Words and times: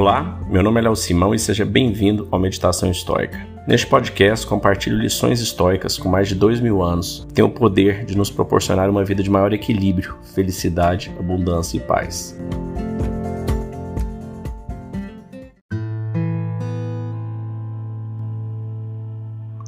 Olá, 0.00 0.40
meu 0.48 0.62
nome 0.62 0.80
é 0.80 0.84
Léo 0.84 0.96
Simão 0.96 1.34
e 1.34 1.38
seja 1.38 1.62
bem-vindo 1.62 2.26
ao 2.30 2.40
Meditação 2.40 2.90
Histórica. 2.90 3.46
Neste 3.68 3.86
podcast, 3.86 4.46
compartilho 4.46 4.96
lições 4.96 5.42
históricas 5.42 5.98
com 5.98 6.08
mais 6.08 6.26
de 6.26 6.34
dois 6.34 6.58
mil 6.58 6.82
anos 6.82 7.26
que 7.28 7.34
têm 7.34 7.44
o 7.44 7.50
poder 7.50 8.06
de 8.06 8.16
nos 8.16 8.30
proporcionar 8.30 8.88
uma 8.88 9.04
vida 9.04 9.22
de 9.22 9.28
maior 9.28 9.52
equilíbrio, 9.52 10.16
felicidade, 10.34 11.14
abundância 11.18 11.76
e 11.76 11.80
paz. 11.80 12.34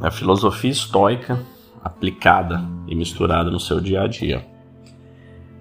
A 0.01 0.11
filosofia 0.11 0.71
estoica 0.71 1.45
aplicada 1.85 2.67
e 2.89 2.95
misturada 2.95 3.51
no 3.51 3.61
seu 3.61 3.83
dia 3.83 4.01
a 4.01 4.09
dia. 4.09 4.47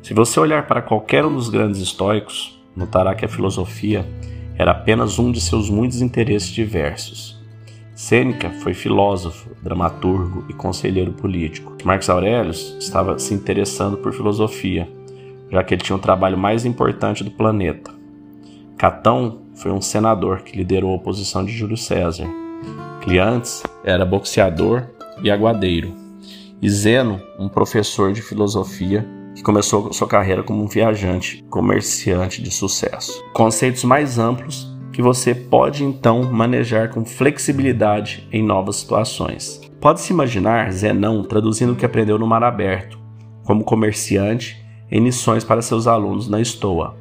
Se 0.02 0.14
você 0.14 0.40
olhar 0.40 0.66
para 0.66 0.82
qualquer 0.82 1.26
um 1.26 1.36
dos 1.36 1.50
grandes 1.50 1.82
estoicos, 1.82 2.58
notará 2.74 3.14
que 3.14 3.26
a 3.26 3.28
filosofia 3.30 4.08
era 4.58 4.72
apenas 4.72 5.20
um 5.20 5.32
de 5.32 5.42
seus 5.42 5.70
muitos 5.70 6.02
interesses 6.02 6.50
diversos. 6.50 7.40
Sêneca 7.94 8.50
foi 8.50 8.74
filósofo, 8.74 9.50
dramaturgo 9.62 10.46
e 10.50 10.54
conselheiro 10.54 11.12
político. 11.12 11.78
Marcos 11.84 12.10
Aurelius 12.10 12.76
estava 12.80 13.20
se 13.20 13.34
interessando 13.34 13.98
por 13.98 14.14
filosofia, 14.14 14.90
já 15.52 15.64
que 15.64 15.74
ele 15.74 15.84
tinha 15.84 15.96
o 15.96 16.00
trabalho 16.00 16.38
mais 16.38 16.66
importante 16.66 17.24
do 17.24 17.32
planeta. 17.32 17.92
Catão 18.78 19.42
foi 19.54 19.72
um 19.72 19.82
senador 19.82 20.42
que 20.42 20.58
liderou 20.58 20.94
a 20.94 20.96
oposição 20.96 21.46
de 21.46 21.52
Júlio 21.52 21.78
César. 21.78 22.28
Cleantes 23.02 23.62
era 23.84 24.06
boxeador 24.06 24.88
e 25.22 25.30
aguadeiro. 25.30 25.94
E 26.62 26.70
Zeno, 26.70 27.22
um 27.38 27.48
professor 27.48 28.14
de 28.14 28.22
filosofia 28.22 29.08
que 29.36 29.44
começou 29.44 29.92
sua 29.94 30.08
carreira 30.08 30.44
como 30.44 30.64
um 30.64 30.68
viajante, 30.68 31.44
comerciante 31.50 32.42
de 32.42 32.52
sucesso. 32.52 33.24
Conceitos 33.34 33.84
mais 33.84 34.20
amplos 34.20 34.70
que 34.92 35.02
você 35.02 35.34
pode 35.34 35.84
então 35.84 36.24
manejar 36.24 36.90
com 36.90 37.06
flexibilidade 37.06 38.28
em 38.32 38.44
novas 38.44 38.78
situações. 38.78 39.62
Pode-se 39.80 40.12
imaginar 40.12 40.72
Zenão 40.72 41.24
traduzindo 41.24 41.74
o 41.74 41.76
que 41.76 41.86
aprendeu 41.86 42.20
no 42.20 42.28
mar 42.28 42.44
aberto, 42.44 43.00
como 43.46 43.64
comerciante, 43.64 44.62
em 44.92 45.04
lições 45.04 45.44
para 45.44 45.62
seus 45.62 45.88
alunos 45.88 46.28
na 46.28 46.42
Estoa. 46.42 46.98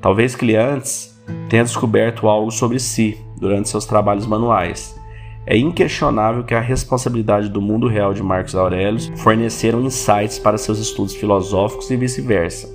Talvez 0.00 0.36
Cliantes 0.36 1.18
tenha 1.48 1.64
descoberto 1.64 2.28
algo 2.28 2.50
sobre 2.50 2.78
si 2.78 3.18
durante 3.38 3.70
seus 3.70 3.86
trabalhos 3.86 4.26
manuais 4.26 4.99
é 5.46 5.56
inquestionável 5.56 6.44
que 6.44 6.54
a 6.54 6.60
responsabilidade 6.60 7.48
do 7.48 7.62
mundo 7.62 7.88
real 7.88 8.12
de 8.12 8.22
Marcos 8.22 8.54
Aurelius 8.54 9.10
forneceram 9.16 9.82
insights 9.82 10.38
para 10.38 10.58
seus 10.58 10.78
estudos 10.78 11.14
filosóficos 11.14 11.90
e 11.90 11.96
vice-versa. 11.96 12.68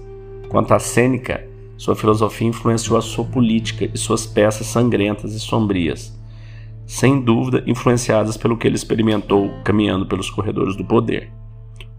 Quanto 0.50 0.74
a 0.74 0.80
Sêneca, 0.80 1.48
sua 1.78 1.96
filosofia 1.96 2.48
influenciou 2.48 2.98
a 2.98 3.02
sua 3.02 3.26
política 3.26 3.90
e 3.94 3.98
suas 3.98 4.26
peças 4.26 4.68
sangrentas 4.68 5.34
e 5.34 5.40
sombrias, 5.40 6.18
sem 6.86 7.22
dúvida 7.22 7.64
influenciadas 7.68 8.38
pelo 8.38 8.58
que 8.58 8.68
ele 8.68 8.76
experimentou 8.76 9.52
caminhando 9.64 10.06
pelos 10.06 10.30
corredores 10.30 10.76
do 10.76 10.86
poder. 10.86 11.32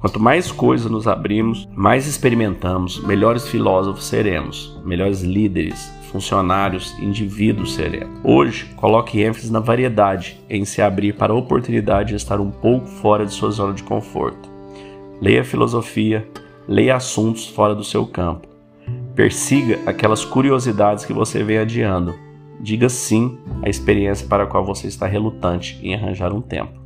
Quanto 0.07 0.21
mais 0.21 0.53
coisas 0.53 0.89
nos 0.89 1.09
abrimos, 1.09 1.69
mais 1.75 2.07
experimentamos, 2.07 3.03
melhores 3.03 3.49
filósofos 3.49 4.05
seremos, 4.05 4.81
melhores 4.85 5.23
líderes, 5.23 5.93
funcionários, 6.13 6.97
indivíduos 7.01 7.75
seremos. 7.75 8.21
Hoje, 8.23 8.67
coloque 8.77 9.21
ênfase 9.21 9.51
na 9.51 9.59
variedade, 9.59 10.41
em 10.49 10.65
se 10.65 10.81
abrir 10.81 11.15
para 11.15 11.33
a 11.33 11.37
oportunidade 11.37 12.11
de 12.11 12.15
estar 12.15 12.41
um 12.41 12.53
pouco 12.53 12.87
fora 12.87 13.27
de 13.27 13.33
sua 13.33 13.51
zona 13.51 13.75
de 13.75 13.83
conforto. 13.83 14.49
Leia 15.21 15.43
filosofia, 15.43 16.25
leia 16.69 16.95
assuntos 16.95 17.49
fora 17.49 17.75
do 17.75 17.83
seu 17.83 18.07
campo. 18.07 18.47
Persiga 19.13 19.81
aquelas 19.87 20.25
curiosidades 20.25 21.05
que 21.05 21.13
você 21.13 21.43
vem 21.43 21.59
adiando. 21.59 22.15
Diga 22.61 22.89
sim 22.89 23.41
à 23.61 23.69
experiência 23.69 24.29
para 24.29 24.45
a 24.45 24.47
qual 24.47 24.65
você 24.65 24.87
está 24.87 25.05
relutante 25.05 25.81
em 25.83 25.97
arranjar 25.97 26.33
um 26.33 26.41
tempo. 26.41 26.81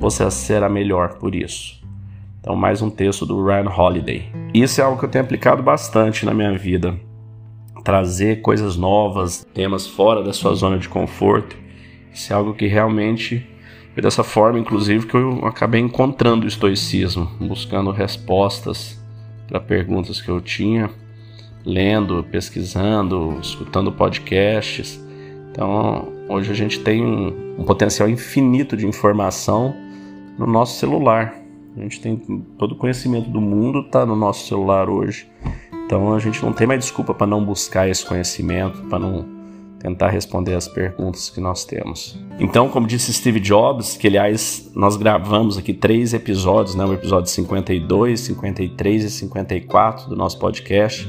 Você 0.00 0.30
será 0.30 0.70
melhor 0.70 1.18
por 1.18 1.34
isso. 1.34 1.84
Então, 2.46 2.54
mais 2.54 2.80
um 2.80 2.88
texto 2.88 3.26
do 3.26 3.44
Ryan 3.44 3.68
Holiday. 3.68 4.30
Isso 4.54 4.80
é 4.80 4.84
algo 4.84 4.96
que 4.96 5.04
eu 5.04 5.08
tenho 5.08 5.24
aplicado 5.24 5.64
bastante 5.64 6.24
na 6.24 6.32
minha 6.32 6.56
vida 6.56 6.94
trazer 7.82 8.40
coisas 8.40 8.76
novas, 8.76 9.44
temas 9.52 9.84
fora 9.84 10.22
da 10.22 10.32
sua 10.32 10.54
zona 10.54 10.78
de 10.78 10.88
conforto. 10.88 11.56
Isso 12.14 12.32
é 12.32 12.36
algo 12.36 12.54
que 12.54 12.68
realmente 12.68 13.44
foi 13.92 14.00
dessa 14.00 14.22
forma, 14.22 14.60
inclusive, 14.60 15.08
que 15.08 15.16
eu 15.16 15.44
acabei 15.44 15.80
encontrando 15.80 16.44
o 16.44 16.48
estoicismo, 16.48 17.28
buscando 17.40 17.90
respostas 17.90 18.96
para 19.48 19.58
perguntas 19.58 20.20
que 20.20 20.28
eu 20.28 20.40
tinha, 20.40 20.88
lendo, 21.64 22.24
pesquisando, 22.30 23.40
escutando 23.42 23.90
podcasts. 23.90 25.04
Então, 25.50 26.12
hoje 26.28 26.52
a 26.52 26.54
gente 26.54 26.78
tem 26.78 27.04
um, 27.04 27.56
um 27.58 27.64
potencial 27.64 28.08
infinito 28.08 28.76
de 28.76 28.86
informação 28.86 29.74
no 30.38 30.46
nosso 30.46 30.78
celular. 30.78 31.45
A 31.76 31.80
gente 31.80 32.00
tem 32.00 32.16
todo 32.58 32.72
o 32.72 32.76
conhecimento 32.76 33.28
do 33.28 33.40
mundo 33.40 33.80
está 33.80 34.06
no 34.06 34.16
nosso 34.16 34.46
celular 34.46 34.88
hoje. 34.88 35.28
Então 35.84 36.14
a 36.14 36.18
gente 36.18 36.42
não 36.42 36.52
tem 36.52 36.66
mais 36.66 36.80
desculpa 36.80 37.12
para 37.12 37.26
não 37.26 37.44
buscar 37.44 37.88
esse 37.88 38.04
conhecimento, 38.04 38.82
para 38.84 38.98
não 38.98 39.36
tentar 39.78 40.08
responder 40.08 40.54
as 40.54 40.66
perguntas 40.66 41.28
que 41.28 41.40
nós 41.40 41.64
temos. 41.64 42.18
Então, 42.40 42.68
como 42.68 42.86
disse 42.86 43.12
Steve 43.12 43.38
Jobs, 43.38 43.96
que 43.96 44.06
aliás 44.06 44.70
nós 44.74 44.96
gravamos 44.96 45.58
aqui 45.58 45.74
três 45.74 46.14
episódios, 46.14 46.74
né, 46.74 46.84
o 46.84 46.94
episódio 46.94 47.30
52, 47.30 48.20
53 48.20 49.04
e 49.04 49.10
54 49.10 50.08
do 50.08 50.16
nosso 50.16 50.38
podcast. 50.38 51.08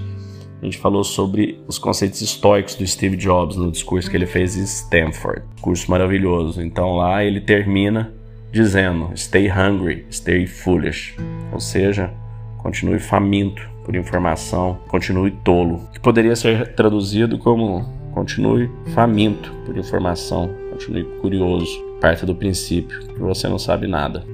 A 0.62 0.66
gente 0.66 0.78
falou 0.80 1.04
sobre 1.04 1.64
os 1.68 1.78
conceitos 1.78 2.20
estoicos 2.22 2.76
do 2.76 2.86
Steve 2.86 3.16
Jobs 3.16 3.56
no 3.56 3.72
discurso 3.72 4.10
que 4.10 4.18
ele 4.18 4.26
fez 4.26 4.58
em 4.58 4.64
Stanford. 4.64 5.44
Curso 5.62 5.90
maravilhoso. 5.90 6.62
Então 6.62 6.96
lá 6.96 7.24
ele 7.24 7.40
termina 7.40 8.14
dizendo: 8.52 9.12
Stay 9.16 9.50
hungry, 9.50 10.06
stay 10.12 10.46
foolish. 10.46 11.16
Ou 11.52 11.59
seja, 11.59 12.12
continue 12.58 13.00
faminto 13.00 13.62
por 13.85 13.96
informação, 13.96 14.80
continue 14.88 15.31
tolo, 15.31 15.88
que 15.94 16.00
poderia 16.00 16.35
ser 16.35 16.74
traduzido 16.75 17.38
como 17.38 17.86
continue 18.13 18.69
faminto 18.94 19.52
por 19.66 19.78
informação, 19.78 20.50
continue 20.72 21.06
curioso, 21.22 21.81
parte 22.02 22.25
do 22.25 22.36
princípio 22.36 23.00
que 23.00 23.19
você 23.19 23.47
não 23.47 23.57
sabe 23.57 23.88
nada. 23.88 24.25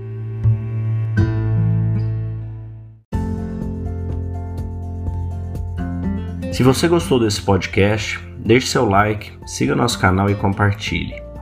Se 6.52 6.62
você 6.62 6.88
gostou 6.88 7.19
desse 7.19 7.41
podcast, 7.41 8.19
deixe 8.38 8.68
seu 8.68 8.85
like, 8.85 9.31
siga 9.46 9.75
nosso 9.75 10.00
canal 10.00 10.29
e 10.29 10.35
compartilhe. 10.35 11.22